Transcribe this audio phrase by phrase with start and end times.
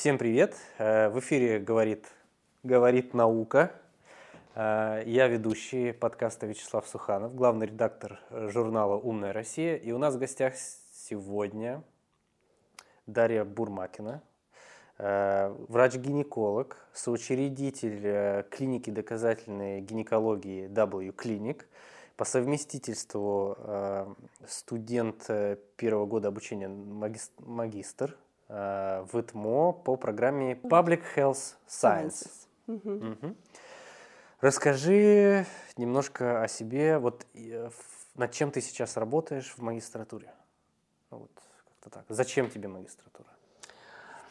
[0.00, 0.56] Всем привет!
[0.78, 2.06] Э, в эфире говорит,
[2.62, 3.70] говорит наука.
[4.54, 9.76] Э, я ведущий подкаста Вячеслав Суханов, главный редактор журнала «Умная Россия».
[9.76, 11.82] И у нас в гостях сегодня
[13.06, 14.22] Дарья Бурмакина,
[14.96, 21.66] э, врач-гинеколог, соучредитель клиники доказательной гинекологии W Clinic,
[22.16, 25.28] по совместительству студент
[25.76, 28.16] первого года обучения магистр
[28.52, 32.26] Э, в ИТМО по программе Public Health Science.
[32.66, 32.90] Угу.
[32.90, 33.36] Угу.
[34.40, 36.98] Расскажи немножко о себе.
[36.98, 37.70] Вот э,
[38.16, 40.34] над чем ты сейчас работаешь в магистратуре?
[41.12, 41.30] Ну вот,
[41.64, 42.04] как-то так.
[42.08, 43.28] Зачем тебе магистратура?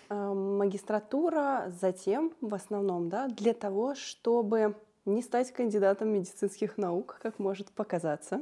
[0.09, 4.76] Э, магистратура затем, в основном, да, для того, чтобы
[5.06, 8.42] не стать кандидатом медицинских наук, как может показаться,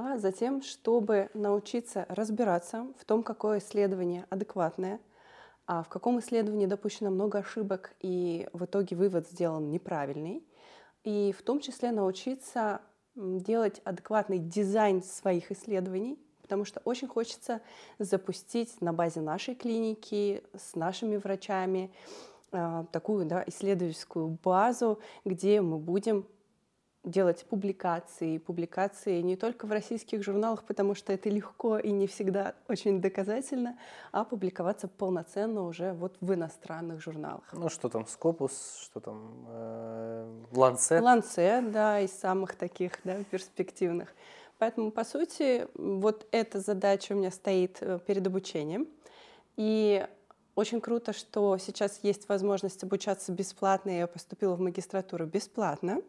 [0.00, 5.00] а затем, чтобы научиться разбираться в том, какое исследование адекватное,
[5.66, 10.46] а в каком исследовании допущено много ошибок, и в итоге вывод сделан неправильный,
[11.02, 12.80] и в том числе научиться
[13.16, 17.60] делать адекватный дизайн своих исследований, потому что очень хочется
[17.98, 21.90] запустить на базе нашей клиники с нашими врачами
[22.52, 26.24] а, такую да, исследовательскую базу, где мы будем
[27.08, 32.54] делать публикации, публикации не только в российских журналах, потому что это легко и не всегда
[32.68, 33.78] очень доказательно,
[34.12, 37.44] а публиковаться полноценно уже вот в иностранных журналах.
[37.52, 41.00] Ну что там, Scopus, что там, э, Lancet?
[41.00, 44.14] Lancet, да, из самых таких, да, перспективных.
[44.58, 48.88] Поэтому, по сути, вот эта задача у меня стоит э, перед обучением.
[49.56, 50.06] И
[50.56, 53.90] очень круто, что сейчас есть возможность обучаться бесплатно.
[53.90, 56.02] Я поступила в магистратуру бесплатно.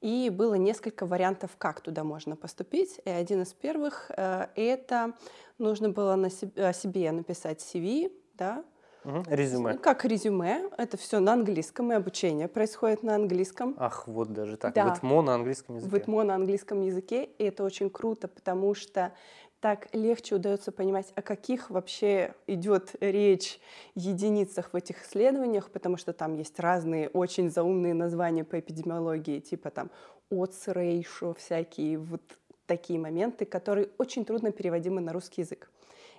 [0.00, 3.00] И было несколько вариантов, как туда можно поступить.
[3.04, 5.14] И один из первых э,— это
[5.58, 8.64] нужно было на себе, о себе написать CV, да,
[9.04, 9.24] Угу.
[9.28, 9.74] Резюме.
[9.78, 10.68] Как резюме.
[10.76, 13.74] Это все на английском, и обучение происходит на английском.
[13.78, 14.74] Ах, вот даже так.
[14.74, 14.92] Да.
[14.92, 15.96] ВИТМО на английском языке.
[15.96, 17.24] ВИТМО на английском языке.
[17.24, 19.12] И это очень круто, потому что
[19.60, 23.58] так легче удается понимать, о каких вообще идет речь
[23.94, 29.70] единицах в этих исследованиях, потому что там есть разные очень заумные названия по эпидемиологии, типа
[29.70, 29.90] там
[30.30, 32.22] odds ratio, всякие вот
[32.66, 35.70] такие моменты, которые очень трудно переводимы на русский язык.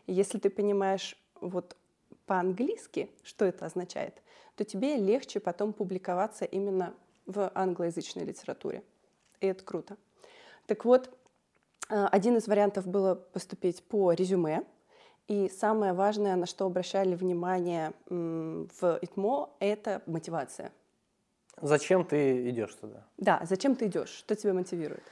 [0.08, 1.78] И если ты понимаешь вот
[2.26, 4.22] по-английски, что это означает,
[4.56, 6.94] то тебе легче потом публиковаться именно
[7.26, 8.84] в англоязычной литературе.
[9.40, 9.96] И это круто.
[10.66, 11.10] Так вот,
[11.90, 14.64] один из вариантов было поступить по резюме.
[15.28, 20.72] И самое важное, на что обращали внимание в ИТМО, это мотивация.
[21.62, 23.06] Зачем ты идешь туда?
[23.18, 24.10] Да, зачем ты идешь?
[24.10, 25.04] Что тебя мотивирует?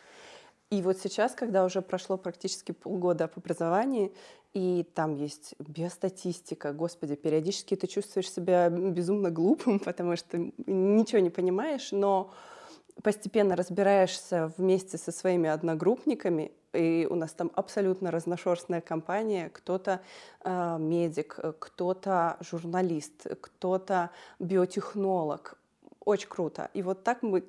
[0.70, 4.14] И вот сейчас, когда уже прошло практически полгода об образовании,
[4.54, 11.30] и там есть биостатистика, господи, периодически ты чувствуешь себя безумно глупым, потому что ничего не
[11.30, 12.32] понимаешь, но
[13.04, 19.50] постепенно разбираешься вместе со своими одногруппниками, и у нас там абсолютно разношерстная компания.
[19.50, 20.02] Кто-то
[20.44, 25.58] э, медик, кто-то журналист, кто-то биотехнолог.
[26.04, 26.70] Очень круто.
[26.74, 27.44] И вот так мы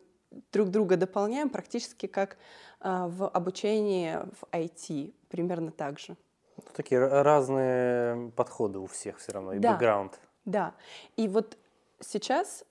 [0.52, 2.36] друг друга дополняем практически как
[2.80, 6.16] э, в обучении в IT, примерно так же.
[6.74, 10.18] Такие разные подходы у всех все равно, и да, бэкграунд.
[10.44, 10.74] Да.
[11.16, 11.56] И вот
[12.00, 12.64] сейчас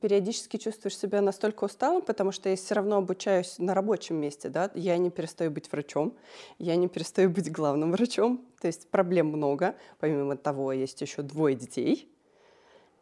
[0.00, 4.70] периодически чувствуешь себя настолько усталым, потому что я все равно обучаюсь на рабочем месте, да,
[4.74, 6.16] я не перестаю быть врачом,
[6.58, 11.54] я не перестаю быть главным врачом, то есть проблем много, помимо того, есть еще двое
[11.54, 12.10] детей,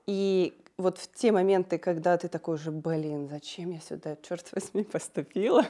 [0.06, 4.82] и вот в те моменты, когда ты такой же, блин, зачем я сюда, черт возьми,
[4.93, 5.64] поступила,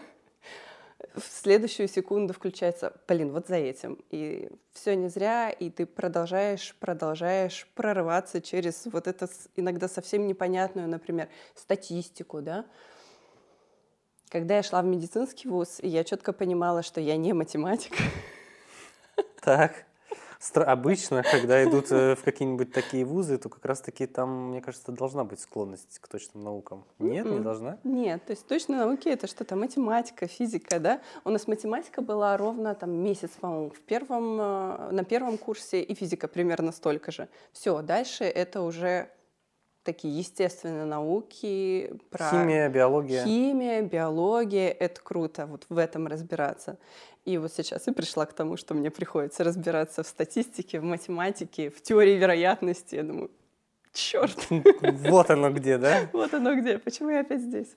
[1.14, 3.98] в следующую секунду включается, блин, вот за этим.
[4.10, 10.88] И все не зря, и ты продолжаешь, продолжаешь прорываться через вот это иногда совсем непонятную,
[10.88, 12.66] например, статистику, да.
[14.28, 17.92] Когда я шла в медицинский вуз, я четко понимала, что я не математик.
[19.40, 19.84] Так
[20.54, 25.24] обычно, когда идут э, в какие-нибудь такие вузы, то как раз-таки там, мне кажется, должна
[25.24, 26.84] быть склонность к точным наукам.
[26.98, 27.78] Нет, не должна?
[27.84, 31.00] Нет, то есть точные науки— это что-то математика, физика, да?
[31.24, 35.94] У нас математика была ровно там месяц, по-моему, в первом, э, на первом курсе, и
[35.94, 37.28] физика примерно столько же.
[37.52, 39.08] Все, дальше это уже
[39.84, 43.24] такие естественные науки про химия, биология.
[43.24, 46.78] Химия, биология, это круто, вот в этом разбираться.
[47.24, 51.70] И вот сейчас я пришла к тому, что мне приходится разбираться в статистике, в математике,
[51.70, 52.96] в теории вероятности.
[52.96, 53.30] Я думаю,
[53.92, 54.48] черт.
[55.08, 56.08] Вот оно где, да?
[56.12, 56.78] Вот оно где.
[56.78, 57.76] Почему я опять здесь?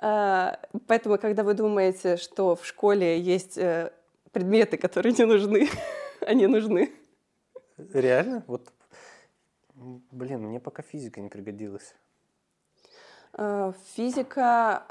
[0.00, 3.92] А, поэтому, когда вы думаете, что в школе есть э,
[4.32, 5.68] предметы, которые не нужны,
[6.20, 6.90] они нужны.
[7.92, 8.44] Реально?
[8.46, 8.72] Вот
[10.10, 11.94] Блин, мне пока физика не пригодилась.
[13.34, 14.86] Э, физика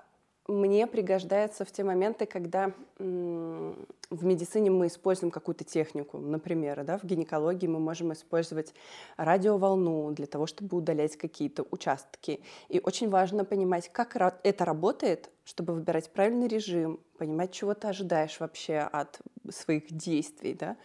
[0.48, 6.18] мне пригождается в те моменты, когда в медицине мы используем какую-то технику.
[6.18, 8.74] Например, да, в гинекологии мы можем использовать
[9.16, 12.42] радиоволну для того, чтобы удалять какие-то участки.
[12.68, 18.40] И очень важно понимать, как это работает, чтобы выбирать правильный режим, понимать, чего ты ожидаешь
[18.42, 20.54] вообще от своих действий.
[20.54, 20.76] Да?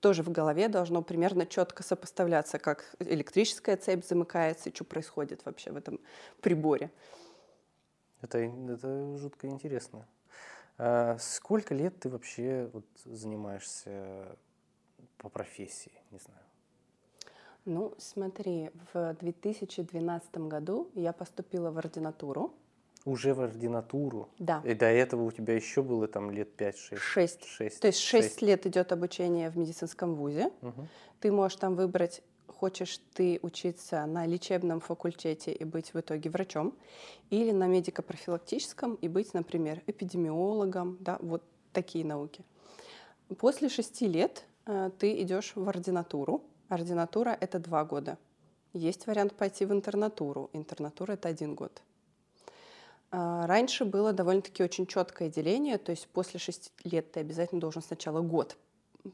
[0.00, 5.70] Тоже в голове должно примерно четко сопоставляться, как электрическая цепь замыкается и что происходит вообще
[5.70, 6.00] в этом
[6.40, 6.90] приборе.
[8.20, 10.06] Это, это жутко интересно.
[10.78, 14.36] А сколько лет ты вообще вот занимаешься
[15.18, 16.40] по профессии, не знаю?
[17.66, 22.54] Ну, смотри, в 2012 году я поступила в ординатуру.
[23.04, 24.28] Уже в ординатуру?
[24.38, 24.62] Да.
[24.64, 26.96] И до этого у тебя еще было там лет 5-6?
[26.96, 27.44] 6.
[27.46, 27.80] 6.
[27.80, 30.50] То есть 6, 6 лет идет обучение в медицинском вузе.
[30.60, 30.86] Угу.
[31.20, 32.22] Ты можешь там выбрать
[32.60, 36.74] хочешь ты учиться на лечебном факультете и быть в итоге врачом,
[37.30, 41.42] или на медико-профилактическом и быть, например, эпидемиологом, да, вот
[41.72, 42.44] такие науки.
[43.38, 46.42] После шести лет э, ты идешь в ординатуру.
[46.68, 48.18] Ординатура— это два года.
[48.74, 50.50] Есть вариант пойти в интернатуру.
[50.52, 51.82] Интернатура— это один год.
[53.12, 57.82] Э, раньше было довольно-таки очень четкое деление, то есть после шести лет ты обязательно должен
[57.82, 58.56] сначала год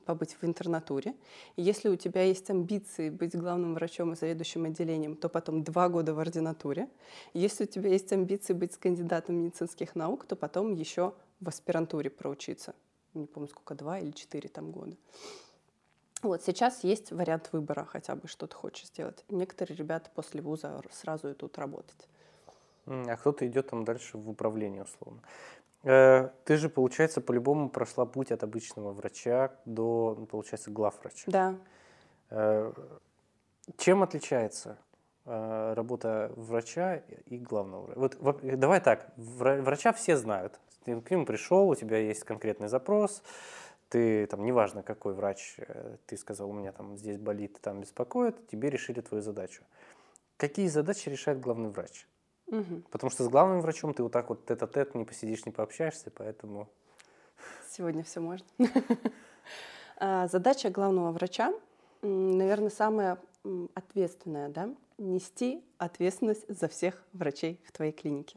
[0.05, 1.15] побыть в интернатуре.
[1.57, 6.13] Если у тебя есть амбиции быть главным врачом и заведующим отделением, то потом два года
[6.15, 6.89] в ординатуре.
[7.35, 12.75] Если у тебя есть амбиции быть кандидатом медицинских наук, то потом еще в аспирантуре проучиться.
[13.15, 14.97] Не помню, сколько, два или четыре там года.
[16.23, 19.25] Вот сейчас есть вариант выбора, хотя бы что ты хочешь сделать.
[19.29, 22.09] Некоторые ребята после вуза сразу идут работать.
[22.87, 25.23] А кто-то идет там дальше в управление, условно.
[25.87, 31.31] Э, ты же, получается, по-любому прошла путь от обычного врача до, ну, получается, главврача.
[31.31, 31.57] Да.
[32.31, 32.73] Э,
[33.77, 34.79] чем отличается
[35.25, 36.97] э, работа врача
[37.27, 38.17] и главного врача?
[38.21, 40.59] Вот давай так, врача все знают.
[40.85, 43.23] Ты к нему пришел, у тебя есть конкретный запрос,
[43.89, 45.57] ты там, неважно какой врач,
[46.07, 49.63] ты сказал, у меня там здесь болит, там беспокоит, тебе решили твою задачу.
[50.37, 52.07] Какие задачи решает главный врач?
[52.49, 52.83] Угу.
[52.91, 56.69] Потому что с главным врачом ты вот так вот тет-а-тет не посидишь, не пообщаешься, поэтому...
[57.71, 58.47] Сегодня все можно.
[59.99, 61.55] А, задача главного врача,
[62.03, 63.19] наверное, самая
[63.73, 68.37] ответственная, да, нести ответственность за всех врачей в твоей клинике.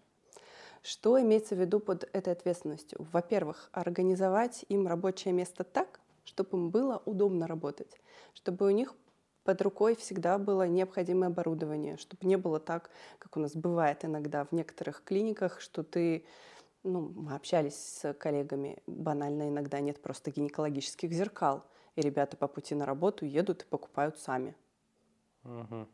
[0.83, 3.06] Что имеется в виду под этой ответственностью?
[3.11, 8.00] Во-первых, организовать им рабочее место так, чтобы им было удобно работать,
[8.33, 8.94] чтобы у них
[9.50, 14.46] под рукой всегда было необходимое оборудование, чтобы не было так, как у нас бывает иногда
[14.46, 16.24] в некоторых клиниках, что ты
[16.84, 21.63] ну, мы общались с коллегами, банально иногда нет просто гинекологических зеркал,
[21.96, 24.56] и ребята по пути на работу едут и покупают сами.
[25.44, 25.88] Угу.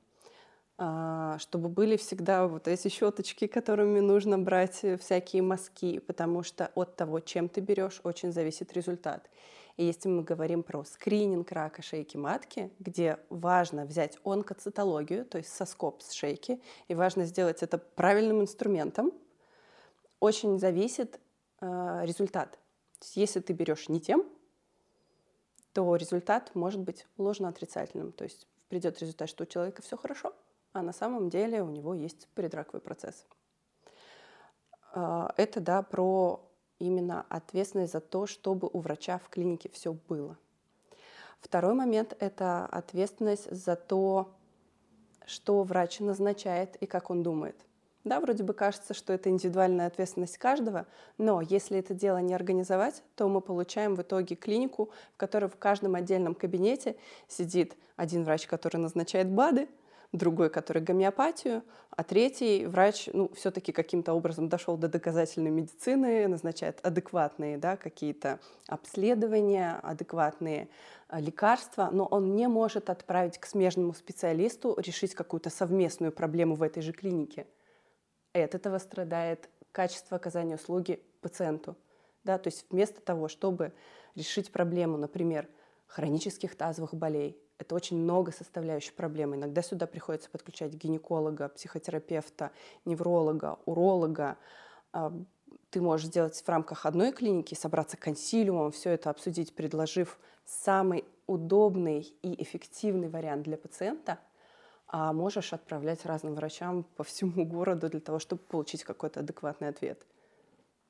[0.78, 6.98] А, чтобы были всегда вот эти щеточки, которыми нужно брать всякие мазки, потому что от
[6.98, 9.30] того, чем ты берешь, очень зависит результат.
[9.78, 15.54] И если мы говорим про скрининг рака шейки матки, где важно взять онкоцитологию, то есть
[15.54, 19.12] соскоб с шейки, и важно сделать это правильным инструментом,
[20.22, 21.20] очень зависит
[21.60, 22.58] э, результат.
[23.14, 24.26] Если ты берешь не тем,
[25.74, 28.14] то результат может быть ложно-отрицательным.
[28.14, 30.34] То есть придет результат, что у человека все хорошо,
[30.72, 33.26] а на самом деле у него есть предраковый процесс.
[34.94, 40.38] Э, это да, про именно ответственность за то, чтобы у врача в клинике все было.
[41.40, 44.32] Второй момент— это ответственность за то,
[45.26, 47.56] что врач назначает и как он думает.
[48.04, 50.86] Да, вроде бы кажется, что это индивидуальная ответственность каждого,
[51.18, 55.58] но если это дело не организовать, то мы получаем в итоге клинику, в которой в
[55.58, 59.68] каждом отдельном кабинете сидит один врач, который назначает БАДы,
[60.12, 66.80] другой, который гомеопатию, а третий врач, ну, все-таки каким-то образом дошел до доказательной медицины, назначает
[66.84, 70.70] адекватные, да, какие-то обследования, адекватные
[71.08, 76.64] а, лекарства, но он не может отправить к смежному специалисту решить какую-то совместную проблему в
[76.64, 77.48] этой же клинике.
[78.34, 81.78] И от этого страдает качество оказания услуги пациенту.
[82.24, 83.72] Да, то есть вместо того, чтобы
[84.16, 85.48] решить проблему, например,
[85.86, 89.36] хронических тазовых болей, это очень много составляющих проблемы.
[89.36, 92.52] Иногда сюда приходится подключать гинеколога, психотерапевта,
[92.84, 94.38] невролога, уролога.
[94.92, 95.14] А,
[95.70, 102.16] ты можешь сделать в рамках одной клиники, собраться консилиумом, все это обсудить, предложив самый удобный
[102.22, 104.20] и эффективный вариант для пациента,
[104.88, 110.06] а можешь отправлять разным врачам по всему городу для того, чтобы получить какой-то адекватный ответ.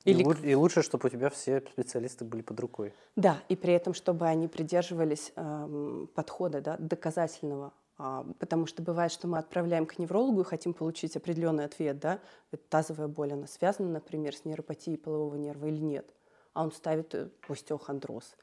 [0.06, 0.50] Или...
[0.50, 2.92] И, лучше, чтобы у тебя все специалисты были под рукой.
[3.16, 9.10] Да, и при этом, чтобы они придерживались э, подхода да, доказательного А, потому что бывает,
[9.10, 12.20] что мы отправляем к неврологу и хотим получить определенный ответ, да,
[12.68, 16.06] тазовая боль, она связана, например, с нейропатией полового нерва или нет.
[16.52, 18.36] А он ставит э, остеохондроз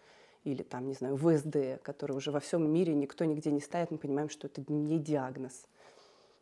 [0.44, 3.98] или там, не знаю, ВСД, который уже во всем мире никто нигде не ставит, мы
[3.98, 5.68] понимаем, что это не диагноз.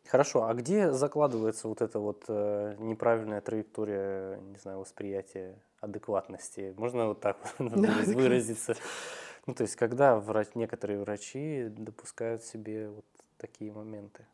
[0.08, 6.74] Хорошо, а где закладывается вот эта вот э, неправильная траектория, не знаю, восприятия адекватности?
[6.76, 8.74] Можно вот так выразиться?
[9.46, 13.04] Ну, то есть, когда врач, некоторые врачи допускают себе вот
[13.38, 14.24] такие моменты?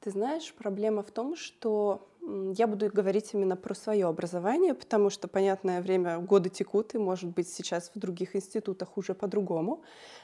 [0.00, 2.08] Ты знаешь, проблема в том, что
[2.56, 7.30] я буду говорить именно про свое образование, потому что, понятное время, годы текут, и, может
[7.30, 9.82] быть, сейчас в других институтах уже по-другому.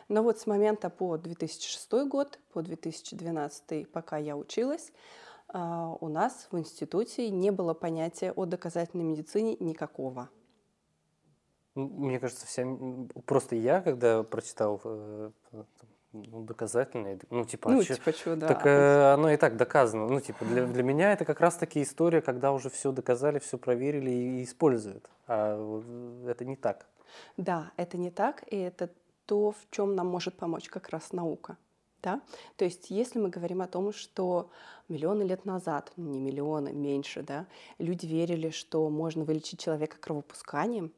[0.08, 4.92] Но вот с момента по 2006 год, по 2012, пока я училась,
[5.48, 10.28] а, у нас в институте не было понятия о доказательной медицине никакого.
[11.74, 12.66] Мне кажется, вся...
[13.26, 15.30] просто я, когда прочитал э,
[16.12, 18.48] ну, доказательные, ну, типа, ну, а типа что, да.
[18.48, 20.08] Так э, оно и так доказано.
[20.08, 24.10] Ну, типа, для, для меня это как раз-таки история, когда уже все доказали, все проверили
[24.10, 25.08] и, используют.
[25.26, 25.56] А
[26.26, 26.86] это не так.
[27.36, 28.90] Да, это не так, и это
[29.26, 31.56] то, в чем нам может помочь как раз наука.
[32.02, 32.20] Да?
[32.56, 34.50] То есть, если мы говорим о том, что
[34.88, 37.46] миллионы лет назад, ну, не миллионы, меньше, да,
[37.78, 40.92] люди верили, что можно вылечить человека кровопусканием,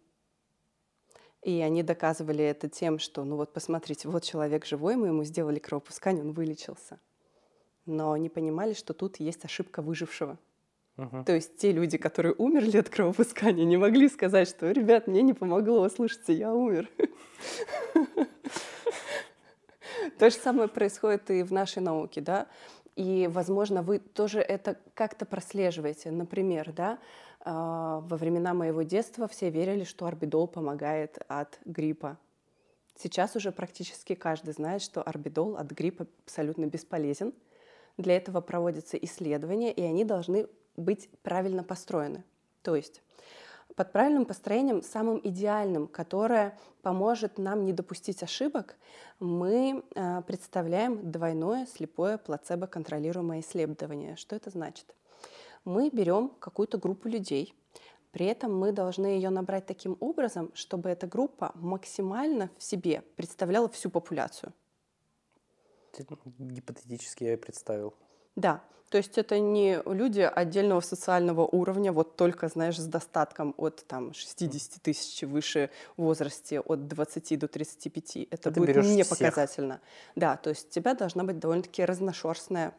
[1.45, 5.59] и они доказывали это тем, что, ну вот посмотрите, вот человек живой, мы ему сделали
[5.59, 6.99] кровопускание, он вылечился.
[7.85, 10.39] Но не понимали, что тут есть ошибка выжившего.
[10.97, 11.25] Uh-huh.
[11.25, 15.35] То есть те люди, которые умерли от кровопускания, не могли сказать, что, ребят, мне не
[15.35, 16.89] помогло, слушайте, я умер.
[20.19, 22.47] То же самое происходит и в нашей науке, да.
[22.97, 26.11] И, возможно, вы тоже это как-то прослеживаете.
[26.11, 26.99] Например, да,
[27.45, 32.19] во времена моего детства все верили, что орбидол помогает от гриппа.
[32.97, 37.35] Сейчас уже практически каждый знает, что орбидол от гриппа абсолютно бесполезен.
[37.99, 42.25] Для этого проводятся исследования, и они должны быть правильно построены.
[42.63, 43.03] То есть
[43.77, 48.77] под правильным построением, самым идеальным, которое поможет нам не допустить ошибок,
[49.19, 54.17] мы э, представляем двойное слепое плацебо-контролируемое исследование.
[54.17, 54.95] Что это значит?
[55.65, 57.55] Мы берем какую-то группу людей,
[58.13, 63.69] при этом мы должны ее набрать таким образом, чтобы эта группа максимально в себе представляла
[63.69, 64.53] всю популяцию.
[66.39, 67.95] Гипотетически я представил.
[68.37, 73.85] Да, то есть это не люди отдельного социального уровня, вот только, знаешь, с достатком от
[73.89, 78.17] там, 60 тысяч выше в возрасте от 20 до 35.
[78.17, 79.81] Это, это будет не показательно.
[80.15, 82.75] Да, то есть у тебя должна быть довольно-таки разношерстная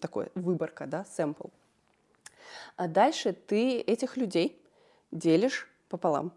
[0.00, 1.48] такой выборка, да, сэмпл.
[2.78, 4.64] А дальше ты этих людей
[5.10, 6.32] делишь пополам.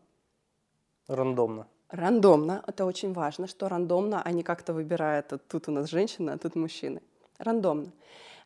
[1.08, 1.68] Рандомно.
[1.90, 2.64] Рандомно.
[2.66, 6.56] Это очень важно, что рандомно, а не как-то выбирает, тут у нас женщина, а тут
[6.56, 7.04] мужчины.
[7.38, 7.92] Рандомно.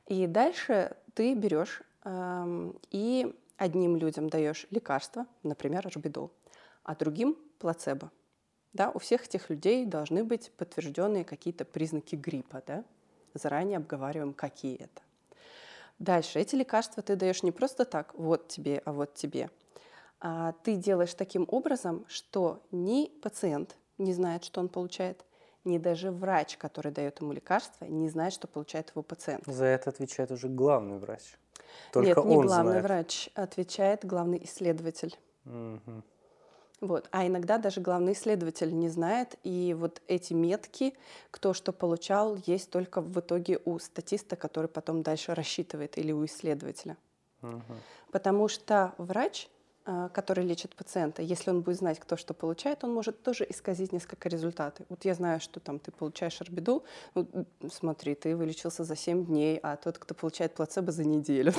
[0.08, 6.34] И дальше ты берешь эм, и одним людям даешь лекарство, например, рубидол,
[6.84, 8.12] а другим плацебо.
[8.74, 12.62] Да, у всех этих людей должны быть подтвержденные какие-то признаки гриппа.
[12.68, 12.84] Да?
[13.34, 15.02] Заранее обговариваем, какие это.
[16.00, 19.50] Дальше, эти лекарства ты даешь не просто так, вот тебе, а вот тебе.
[20.20, 25.26] А ты делаешь таким образом, что ни пациент не знает, что он получает,
[25.64, 29.44] ни даже врач, который дает ему лекарство, не знает, что получает его пациент.
[29.46, 31.38] За это отвечает уже главный врач.
[31.92, 32.84] Только Нет, не главный знает.
[32.84, 35.18] врач, отвечает главный исследователь.
[35.46, 36.04] Угу.
[36.88, 37.08] Вот.
[37.12, 40.94] А иногда даже главный исследователь не знает, и вот эти метки,
[41.32, 46.26] кто что получал, есть только в итоге у статиста, который потом дальше рассчитывает, или у
[46.26, 46.98] исследователя.
[47.42, 47.62] Угу.
[48.12, 49.50] Потому что врач,
[49.86, 53.92] э, который лечит пациента, если он будет знать, кто что получает, он может тоже исказить
[53.92, 54.86] несколько результаты.
[54.90, 57.28] Вот я знаю, что там ты получаешь орбидол, ну,
[57.72, 61.54] смотри, ты вылечился за 7 дней, а тот, кто получает плацебо, за неделю.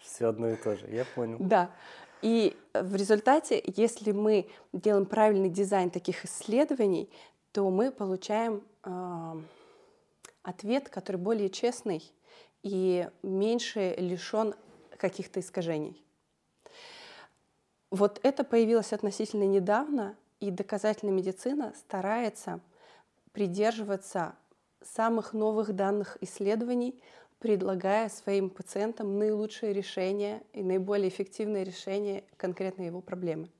[0.00, 1.38] Все одно и то же, я понял.
[1.40, 1.70] Да.
[2.24, 7.10] И в результате, если мы делаем правильный дизайн таких исследований,
[7.52, 9.40] то мы получаем э,
[10.42, 12.02] ответ, который более честный
[12.62, 14.54] и меньше лишен
[14.96, 16.02] каких-то искажений.
[17.90, 22.60] Вот это появилось относительно недавно, и доказательная медицина старается
[23.32, 24.34] придерживаться
[24.80, 26.98] самых новых данных исследований,
[27.44, 33.50] предлагая своим пациентам наилучшее решение и наиболее эффективное решение конкретной его проблемы.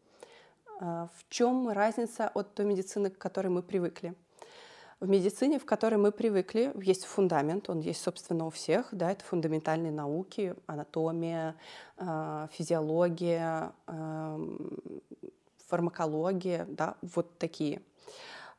[0.80, 4.14] А, в чем разница от той медицины, к которой мы привыкли?
[5.00, 9.22] В медицине, в которой мы привыкли, есть фундамент, он есть, собственно, у всех, да, это
[9.22, 11.54] фундаментальные науки, анатомия,
[11.98, 13.70] а, физиология,
[15.68, 17.82] фармакология, да, вот такие.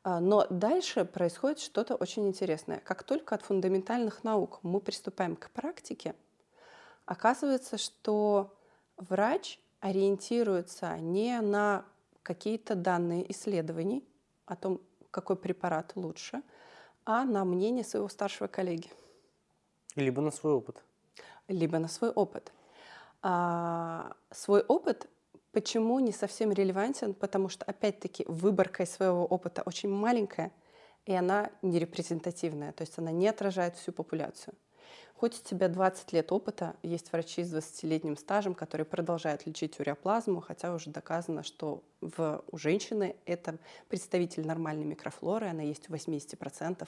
[0.06, 2.80] А, но дальше происходит что-то очень интересное.
[2.80, 6.14] Как только от фундаментальных наук мы приступаем к практике,
[7.08, 8.56] оказывается, что
[8.98, 11.86] врач ориентируется не на
[12.22, 14.08] какие-то данные исследований
[14.46, 16.44] о том, какой препарат лучше,
[17.04, 18.92] а на мнение своего старшего коллеги.
[19.96, 20.84] Либо на свой опыт.
[21.48, 22.52] Либо на свой опыт.
[23.24, 25.10] А, свой опыт
[25.56, 27.14] почему не совсем релевантен?
[27.14, 30.52] Потому что, опять-таки, выборка из своего опыта очень маленькая,
[31.06, 34.54] и она не репрезентативная, то есть она не отражает всю популяцию.
[35.16, 40.42] Хоть у тебя 20 лет опыта, есть врачи с 20-летним стажем, которые продолжают лечить уреоплазму,
[40.42, 43.58] хотя уже доказано, что в, у женщины это
[43.88, 46.86] представитель нормальной микрофлоры, она есть у 80%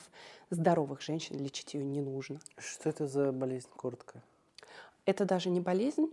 [0.49, 2.41] здоровых женщин, лечить ее не нужно.
[2.57, 4.21] Что это за болезнь, коротко?
[5.05, 6.09] Это даже не болезнь,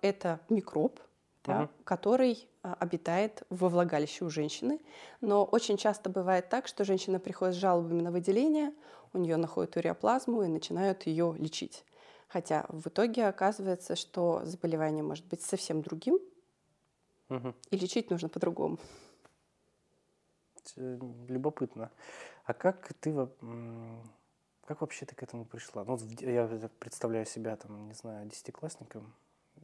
[0.00, 1.00] это микроб,
[1.44, 1.70] да, угу.
[1.84, 4.80] который а, обитает во влагалище у женщины.
[5.20, 8.72] Но очень часто бывает так, что женщина приходит с жалобами на выделение,
[9.12, 11.84] у нее находят уреоплазму и начинают ее лечить.
[12.28, 16.18] Хотя в итоге оказывается, что заболевание может быть совсем другим,
[17.28, 17.54] угу.
[17.70, 18.78] и лечить нужно по-другому.
[20.76, 21.90] Любопытно.
[22.44, 23.28] А как ты,
[24.66, 25.84] как вообще ты к этому пришла?
[25.84, 26.46] Ну, я
[26.78, 29.14] представляю себя, там, не знаю, десятиклассником,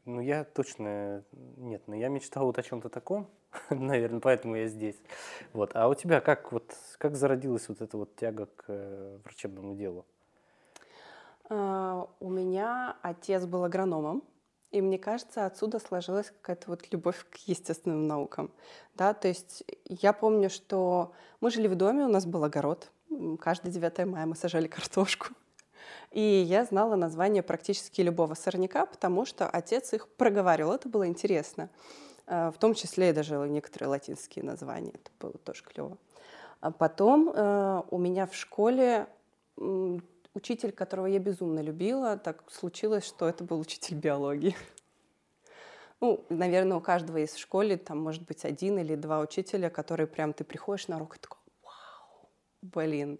[0.05, 1.25] ну, я точно...
[1.57, 3.29] Нет, но я мечтал вот о чем-то таком,
[3.71, 5.01] наверное, поэтому я здесь.
[5.53, 5.71] Вот.
[5.75, 10.05] А у тебя как, вот, как зародилась вот эта вот тяга к э, врачебному делу?
[11.51, 14.25] Uh, у меня отец был агрономом,
[14.71, 18.51] и мне кажется, отсюда сложилась какая-то вот любовь к естественным наукам.
[18.95, 22.91] Да, то есть я помню, что мы жили в доме, у нас был огород.
[23.41, 25.29] Каждое 9 мая мы сажали картошку.
[26.14, 30.73] И я знала название практически любого сорняка, потому что отец их проговаривал.
[30.73, 31.68] Это было интересно.
[32.28, 34.92] А, в том числе и даже некоторые латинские названия.
[34.92, 35.99] Это было тоже клево.
[36.61, 39.09] А потом э, у меня в школе
[40.35, 44.56] учитель, которого я безумно любила, так случилось, что это был учитель биологии.
[46.00, 50.07] Ну, наверное, у каждого из в школе там может быть один или два учителя, которые
[50.07, 52.29] прям ты приходишь на урок и такой, вау,
[52.62, 53.18] блин,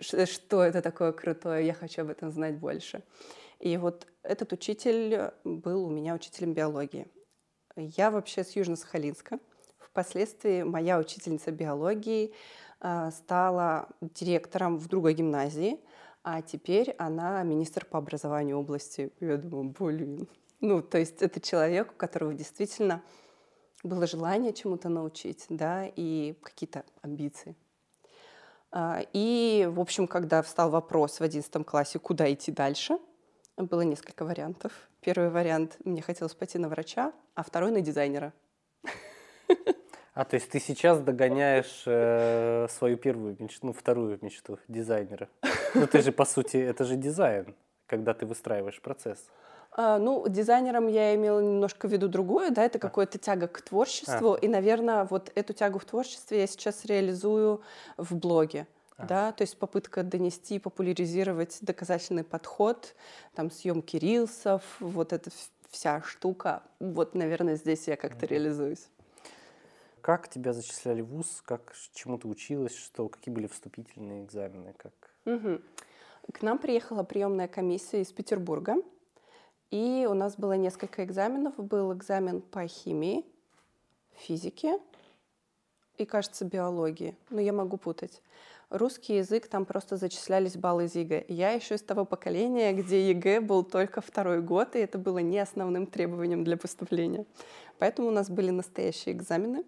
[0.00, 3.02] что это такое крутое, я хочу об этом знать больше.
[3.60, 7.06] И вот этот учитель был у меня учителем биологии.
[7.76, 9.38] Я вообще с Южно-Сахалинска.
[9.78, 12.34] Впоследствии моя учительница биологии
[12.80, 15.78] а, стала директором в другой гимназии,
[16.24, 19.12] а теперь она министр по образованию области.
[19.20, 20.28] Я думаю, блин.
[20.60, 23.02] Ну, то есть это человек, у которого действительно
[23.82, 27.56] было желание чему-то научить, да, и какие-то амбиции.
[28.72, 32.98] А, и, в общем, когда встал вопрос в 11 классе, куда идти дальше,
[33.58, 34.72] было несколько вариантов.
[35.00, 38.32] Первый вариант— мне хотелось пойти на врача, а второй— на дизайнера.
[40.14, 45.30] А, то есть ты сейчас догоняешь э, свою первую мечту, ну, вторую мечту дизайнера.
[45.74, 47.54] Ну, ты же, по сути, это же дизайн,
[47.86, 49.30] когда ты выстраиваешь процесс.
[49.74, 54.34] А, ну, дизайнером я имела немножко в виду другое, да, это какая-то тяга к творчеству,
[54.34, 54.36] а.
[54.36, 57.62] и, наверное, вот эту тягу в творчестве я сейчас реализую
[57.96, 58.66] в блоге.
[58.98, 59.06] А.
[59.06, 62.94] Да, то есть попытка донести, популяризировать доказательный подход,
[63.34, 65.30] там съемки рилсов, вот эта
[65.70, 66.62] вся штука.
[66.78, 68.28] Вот, наверное, здесь я как-то mm-hmm.
[68.28, 68.88] реализуюсь.
[70.02, 71.42] Как тебя зачисляли в ВУЗ?
[71.46, 72.76] Как, чему ты училась?
[72.76, 74.74] Что, какие были вступительные экзамены?
[74.76, 74.92] Как?
[75.24, 75.60] Угу.
[76.32, 78.74] К нам приехала приемная комиссия из Петербурга.
[79.72, 81.56] И у нас было несколько экзаменов.
[81.56, 83.24] Был экзамен по химии,
[84.14, 84.78] физике
[85.96, 87.16] и, кажется, биологии.
[87.30, 88.20] Но я могу путать.
[88.68, 91.24] Русский язык, там просто зачислялись баллы из ЕГЭ.
[91.28, 95.38] Я еще из того поколения, где ЕГЭ был только второй год, и это было не
[95.38, 97.24] основным требованием для поступления.
[97.78, 99.64] Поэтому у нас были настоящие экзамены.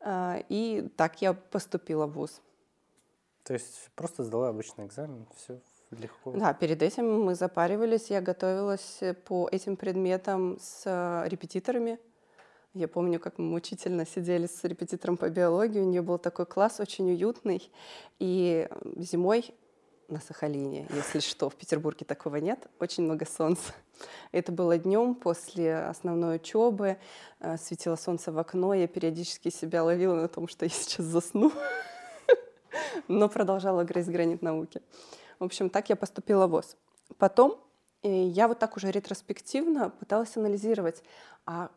[0.00, 2.40] А, и так я поступила в ВУЗ.
[3.42, 6.32] То есть просто сдала обычный экзамен, все легко.
[6.32, 11.98] Да, перед этим мы запаривались, я готовилась э, по этим предметам с э, репетиторами.
[12.74, 16.78] Я помню, как мы мучительно сидели с репетитором по биологии, у нее был такой класс
[16.78, 17.70] очень уютный.
[18.18, 19.54] И зимой
[20.08, 23.72] на Сахалине, если что, в Петербурге такого нет, очень много солнца.
[24.30, 26.98] Это было днем после основной учебы,
[27.40, 31.52] э, светило солнце в окно, я периодически себя ловила на том, что я сейчас засну,
[33.08, 34.80] но продолжала грызть гранит науки.
[35.38, 36.76] В общем, так я поступила в ВОЗ.
[37.18, 37.60] Потом
[38.02, 41.02] э, я вот так уже ретроспективно пыталась анализировать,
[41.44, 41.70] а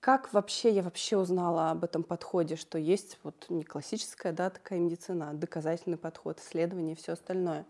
[0.00, 4.80] как вообще я вообще узнала об этом подходе, что есть вот не классическая, да, такая
[4.80, 7.64] медицина, а доказательный подход, исследование и все остальное.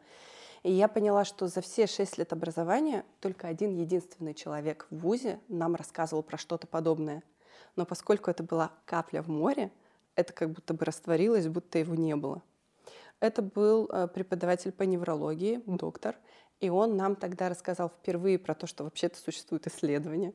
[0.63, 5.41] И я поняла, что за все шесть лет образования только один единственный человек в ВУЗе
[5.49, 7.23] нам рассказывал про что-то подобное.
[7.77, 9.71] Но поскольку это была капля в море,
[10.15, 12.43] это как будто бы растворилось, будто его не было.
[13.23, 16.17] Это был э, преподаватель по неврологии, доктор,
[16.59, 20.35] и он нам тогда рассказал впервые про то, что вообще-то существует исследование.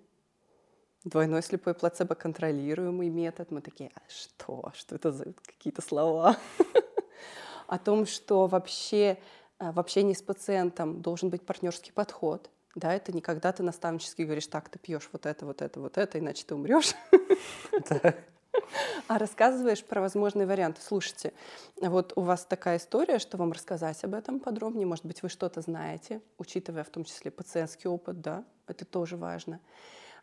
[1.04, 3.52] Двойной слепой плацебо-контролируемый метод.
[3.52, 4.72] Мы такие, а что?
[4.74, 6.38] Что это за какие-то слова?
[7.68, 9.18] О том, что вообще
[9.60, 12.50] э, в общении с пациентом должен быть партнерский подход.
[12.74, 15.98] Да, это не когда ты наставнически говоришь, так, ты пьешь вот это, вот это, вот
[15.98, 16.96] это, иначе ты умрешь.
[19.08, 20.82] А рассказываешь про возможные варианты.
[20.82, 21.34] Слушайте,
[21.78, 24.86] вот у вас такая история, что вам рассказать об этом подробнее.
[24.86, 29.60] Может быть, вы что-то знаете, учитывая в том числе пациентский опыт, да, это тоже важно.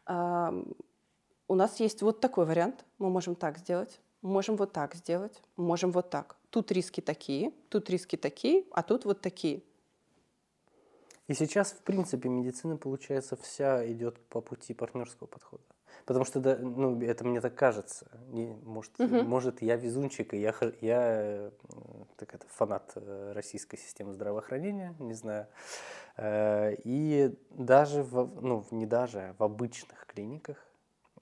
[0.06, 2.84] У нас есть вот такой вариант.
[2.98, 6.36] Мы можем так сделать, можем вот так сделать, можем вот так.
[6.50, 9.62] Тут риски такие, тут риски такие, а тут вот такие.
[11.26, 15.62] И сейчас, в принципе, медицина, получается, вся идет по пути партнерского подхода.
[16.06, 18.06] Потому что, да, ну, это мне так кажется.
[18.28, 19.22] Не, может, угу.
[19.22, 21.50] может, я везунчик, и я, я
[22.16, 25.46] так это, фанат э, российской системы здравоохранения, не знаю.
[26.16, 30.56] Э, и даже, в, ну, не даже, а в обычных клиниках,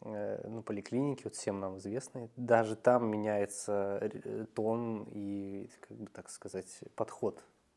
[0.05, 4.11] э, ну, поликлиники, вот всем нам известные, даже там меняется
[4.55, 7.37] тон и, как бы так сказать, подход.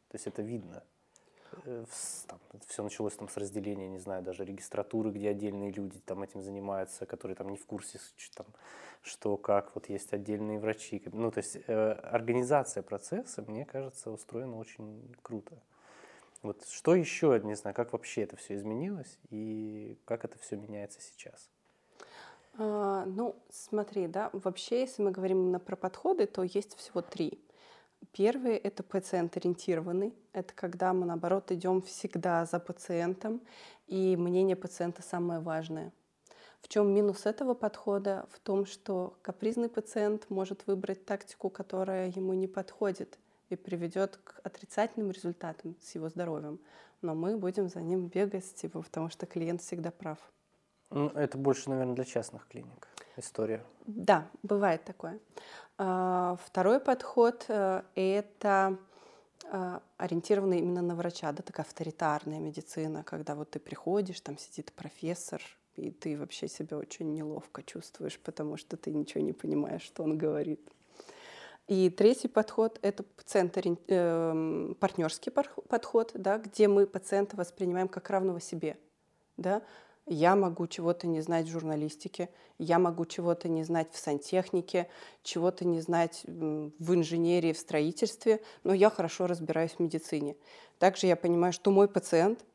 [0.10, 0.84] То есть это видно.
[1.66, 1.86] Э,
[2.28, 6.42] там, все началось там с разделения, не знаю, даже регистратуры, где отдельные люди там этим
[6.42, 8.48] занимаются, которые там не в курсе, что, там,
[9.02, 11.02] что как, вот есть отдельные врачи.
[11.12, 15.58] Ну, то есть э, организация процесса, мне кажется, устроена очень круто.
[16.42, 21.00] Вот что еще, не знаю, как вообще это все изменилось и как это все меняется
[21.02, 21.50] сейчас?
[22.58, 27.40] А, ну, смотри, да, вообще, если мы говорим именно про подходы, то есть всего три.
[28.18, 30.14] Первый— это пациент-ориентированный.
[30.32, 33.42] Это когда мы, наоборот, идем всегда за пациентом,
[33.88, 35.92] и мнение пациента самое важное.
[36.62, 38.26] В чем минус этого подхода?
[38.32, 44.40] В том, что капризный пациент может выбрать тактику, которая ему не подходит и приведет к
[44.44, 46.62] отрицательным результатам с его здоровьем.
[47.02, 50.20] Но мы будем за ним бегать, типа, потому что клиент всегда прав.
[50.90, 53.64] Ну, это больше, наверное, для частных клиник история.
[53.86, 55.20] Да, бывает такое.
[55.78, 58.78] А, второй подход э,— это
[59.52, 64.72] а, ориентированный именно на врача, да, такая авторитарная медицина, когда вот ты приходишь, там сидит
[64.74, 65.42] профессор,
[65.76, 70.18] и ты вообще себя очень неловко чувствуешь, потому что ты ничего не понимаешь, что он
[70.18, 70.62] говорит.
[71.68, 78.40] И третий подход— это пациент, э, партнерский подход, да, где мы пациента воспринимаем как равного
[78.40, 78.78] себе.
[79.36, 79.64] Да?
[80.08, 84.88] Я могу чего-то не знать в журналистике, я могу чего-то не знать в сантехнике,
[85.24, 90.36] чего-то не знать в инженерии, в строительстве, но я хорошо разбираюсь в медицине.
[90.78, 92.46] Также я понимаю, что мой пациент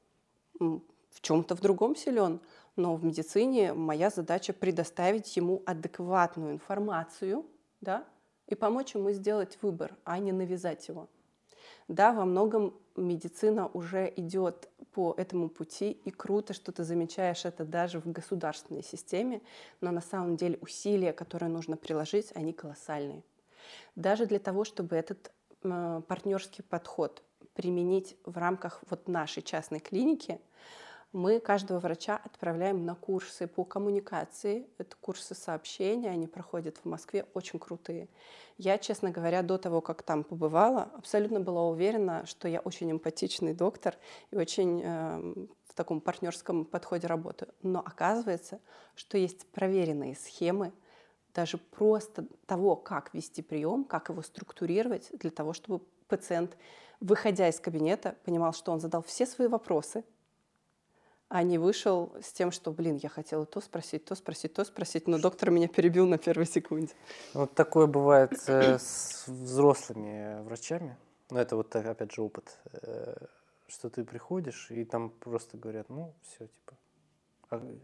[0.60, 2.40] в чем-то в другом силен,
[2.76, 7.44] но в медицине моя задача предоставить ему адекватную информацию
[7.80, 8.04] да,
[8.46, 11.08] и помочь ему сделать выбор, а не навязать его.
[11.90, 17.64] Да, во многом медицина уже идет по этому пути, и круто, что ты замечаешь это
[17.64, 19.40] даже в государственной системе,
[19.81, 23.24] но на самом деле усилия, которые нужно приложить, они колоссальные.
[23.96, 25.33] Даже для того, чтобы этот
[25.64, 27.24] э, партнерский подход
[27.55, 30.40] применить в рамках вот нашей частной клиники,
[31.12, 34.68] мы каждого врача отправляем на курсы по коммуникации.
[34.79, 38.09] Это курсы сообщения, они проходят в Москве, очень крутые.
[38.59, 43.55] Я, честно говоря, до того, как там побывала, абсолютно была уверена, что я очень эмпатичный
[43.55, 43.96] доктор
[44.31, 47.53] и очень э, в таком партнерском подходе работаю.
[47.62, 48.61] Но оказывается,
[48.94, 50.73] что есть проверенные схемы,
[51.35, 56.57] даже просто того, как вести прием, как его структурировать, для того, чтобы пациент,
[57.01, 60.05] выходя из кабинета, понимал, что он задал все свои вопросы,
[61.30, 65.06] а не вышел с тем, что, блин, я хотела то спросить, то спросить, то спросить,
[65.06, 66.92] но доктор меня перебил на первой секунде.
[67.34, 70.96] Вот такое бывает э, с взрослыми врачами.
[71.30, 73.14] Но это вот, опять же, опыт, э,
[73.68, 76.76] что ты приходишь, и там просто говорят, ну, все, типа,
[77.50, 77.78] а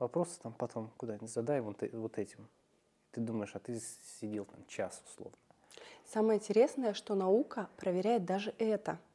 [0.00, 2.48] вопросы там потом куда-нибудь задай вот, вот этим.
[3.12, 3.80] Ты думаешь, а ты
[4.20, 5.38] сидел там час условно.
[6.04, 8.98] Самое интересное, что наука проверяет даже это–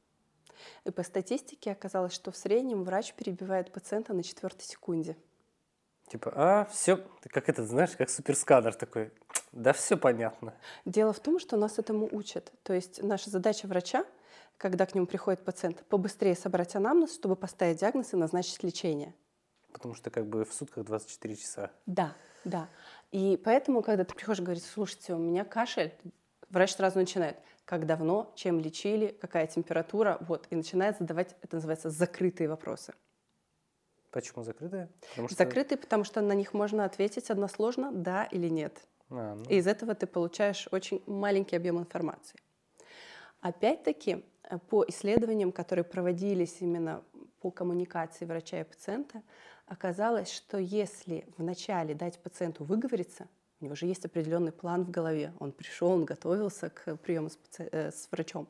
[0.86, 5.18] и по статистике оказалось, что в среднем врач перебивает пациента на четвертой секунде.
[6.08, 6.98] Типа, а, все,
[7.30, 9.12] как это, знаешь, как суперсканер такой.
[9.54, 10.54] Да, все понятно.
[10.86, 12.52] Дело в том, что нас этому учат.
[12.64, 14.06] То есть наша задача врача,
[14.58, 19.16] когда к нему приходит пациент, побыстрее собрать анамнез, чтобы поставить диагноз и назначить лечение.
[19.72, 21.72] Потому что как бы в сутках 24 часа.
[21.86, 22.70] Да, да.
[23.12, 25.94] И поэтому, когда ты приходишь и говоришь, слушайте, у меня кашель,
[26.50, 31.90] врач сразу начинает как давно, чем лечили, какая температура, вот, и начинает задавать, это называется,
[31.90, 32.94] закрытые вопросы.
[34.12, 34.90] Почему закрытые?
[35.10, 35.38] Потому что...
[35.38, 38.88] Закрытые, потому что на них можно ответить односложно «да» или «нет».
[39.10, 39.44] А, ну...
[39.50, 42.40] И из этого ты получаешь очень маленький объем информации.
[43.42, 44.24] Опять-таки,
[44.70, 47.04] по исследованиям, которые проводились именно
[47.42, 49.22] по коммуникации врача и пациента,
[49.66, 53.28] оказалось, что если вначале дать пациенту выговориться,
[53.60, 57.36] у него же есть определенный план в голове, он пришел, он готовился к приему с,
[57.36, 57.70] паци...
[57.72, 58.48] э, с врачом,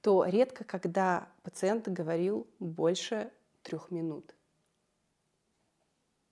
[0.00, 3.30] то редко, когда пациент говорил больше
[3.62, 4.34] трех минут.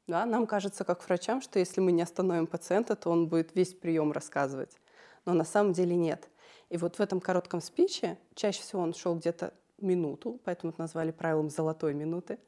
[0.08, 3.72] Да, нам кажется, как врачам, что если мы не остановим пациента, то он будет весь
[3.72, 4.76] прием рассказывать.
[5.24, 6.28] Но на самом деле нет.
[6.68, 11.12] И вот в этом коротком спиче чаще всего он шел где-то минуту, поэтому это назвали
[11.12, 12.38] правилом золотой минуты,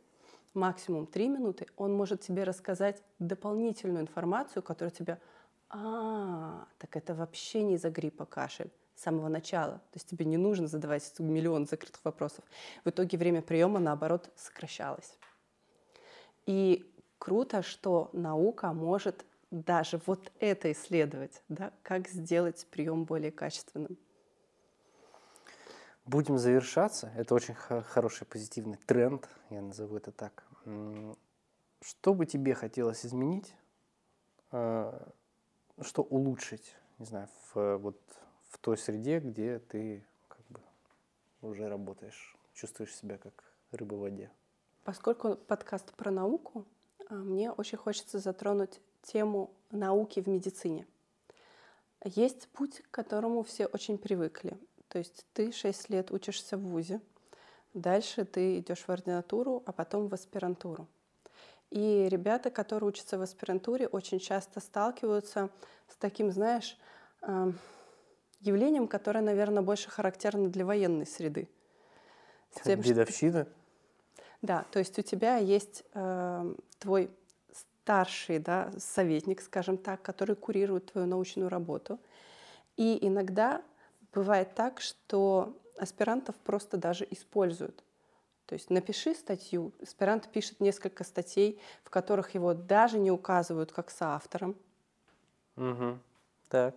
[0.54, 5.18] максимум три минуты, он может тебе рассказать дополнительную информацию, которая тебя,
[5.70, 9.74] а, так это вообще не из-за гриппа кашель с самого начала.
[9.74, 12.44] То есть тебе не нужно задавать миллион закрытых вопросов.
[12.84, 15.18] В итоге время приема, наоборот, сокращалось.
[16.46, 23.96] И круто, что наука может даже вот это исследовать, да, как сделать прием более качественным.
[26.04, 27.10] Будем завершаться.
[27.16, 30.44] Это очень хороший позитивный тренд, я назову это так.
[31.80, 33.54] Что бы тебе хотелось изменить,
[34.50, 35.12] а,
[35.82, 38.00] что улучшить, не знаю, в, вот,
[38.50, 40.60] в той среде, где ты как бы
[41.42, 44.30] уже работаешь, чувствуешь себя как рыба в воде?
[44.84, 46.64] Поскольку подкаст про науку,
[47.08, 50.86] а, мне очень хочется затронуть тему науки в медицине.
[52.04, 54.58] Есть путь, к которому все очень привыкли.
[54.88, 57.00] То есть ты 6 лет учишься в ВУЗе,
[57.72, 60.86] дальше ты идешь в ординатуру, а потом в аспирантуру.
[61.74, 65.50] И ребята, которые учатся в аспирантуре, очень часто сталкиваются
[65.88, 66.78] с таким, знаешь,
[68.38, 71.48] явлением, которое, наверное, больше характерно для военной среды.
[72.52, 73.42] С тем, Дедовщина?
[73.42, 74.22] Что...
[74.40, 77.10] Да, то есть у тебя есть э, твой
[77.52, 81.98] старший да, советник, скажем так, который курирует твою научную работу.
[82.76, 83.62] И иногда
[84.12, 87.83] бывает так, что аспирантов просто даже используют.
[88.46, 93.90] То есть напиши статью, аспирант пишет несколько статей, в которых его даже не указывают как
[93.90, 94.54] соавтором.
[95.56, 95.98] Угу.
[96.48, 96.74] Так.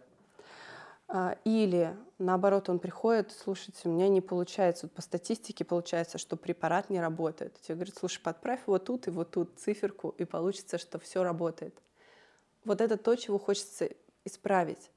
[1.09, 6.35] А, или наоборот, он приходит, слушайте, у меня не получается, вот по статистике получается, что
[6.35, 7.59] препарат не работает.
[7.61, 11.73] Тебе говорят, слушай, подправь вот тут и вот тут циферку, и получится, что все работает.
[12.65, 13.89] Вот это то, чего хочется
[14.25, 14.91] исправить.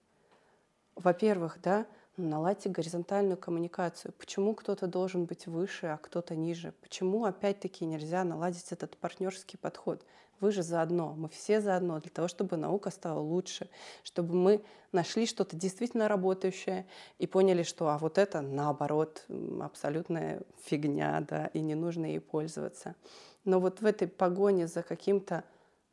[0.97, 1.87] Во-первых, да,
[2.29, 4.13] наладьте горизонтальную коммуникацию.
[4.19, 6.73] Почему кто-то должен быть выше, а кто-то ниже?
[6.83, 10.05] Почему опять-таки нельзя наладить этот партнерский подход?
[10.41, 13.69] Вы же заодно, мы все заодно для того, чтобы наука стала лучше,
[14.03, 16.87] чтобы мы нашли что-то действительно работающее
[17.19, 19.27] и поняли, что а вот это наоборот
[19.61, 22.97] абсолютная фигня, да, и не нужно ей пользоваться.
[23.45, 25.45] Но вот в этой погоне за каким-то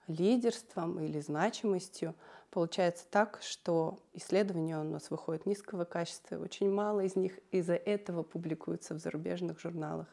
[0.08, 2.16] лидерством или значимостью
[2.50, 8.24] получается так, что исследования у нас выходят низкого качества, очень мало из них из-за этого
[8.24, 10.08] публикуются в зарубежных журналах.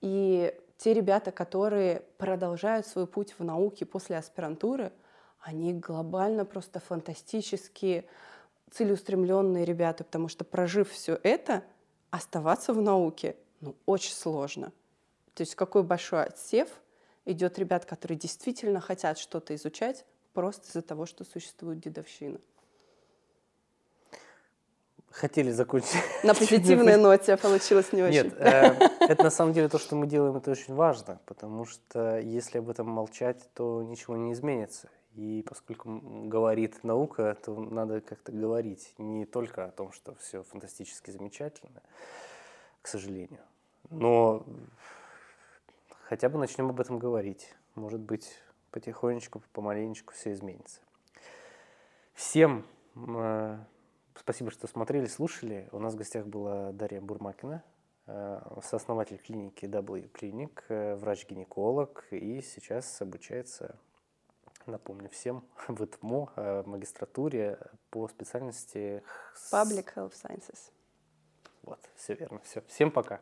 [0.00, 4.92] И те ребята, которые продолжают свой путь в науке после аспирантуры,
[5.40, 8.04] они глобально просто фантастические,
[8.70, 11.64] целеустремленные ребята, потому что прожив все это,
[12.10, 14.72] оставаться в науке ну, очень сложно.
[15.34, 16.68] То есть какой большой отсев
[17.30, 22.38] идет ребят, которые действительно хотят что-то изучать просто из-за того, что существует дедовщина
[25.18, 25.96] хотели закончить.
[26.22, 28.24] На позитивной ноте получилось не очень.
[28.24, 32.18] Нет, э, это на самом деле то, что мы делаем, это очень важно, потому что
[32.20, 34.88] если об этом молчать, то ничего не изменится.
[35.14, 41.10] И поскольку говорит наука, то надо как-то говорить не только о том, что все фантастически
[41.10, 41.82] замечательно,
[42.82, 43.40] к сожалению,
[43.90, 44.44] но
[46.08, 47.54] хотя бы начнем об этом говорить.
[47.74, 48.32] Может быть,
[48.70, 50.80] потихонечку, помаленечку все изменится.
[52.14, 52.66] Всем
[52.96, 53.58] э,
[54.18, 55.68] Спасибо, что смотрели, слушали.
[55.70, 57.62] У нас в гостях была Дарья Бурмакина,
[58.06, 63.78] э, сооснователь клиники W Clinic, э, врач-гинеколог, и сейчас обучается,
[64.66, 67.58] напомню всем, в ИТМО, э, магистратуре
[67.90, 69.02] по специальности...
[69.52, 70.72] Public Health Sciences.
[71.62, 72.40] Вот, все верно.
[72.40, 72.62] Все.
[72.62, 73.20] Всем пока.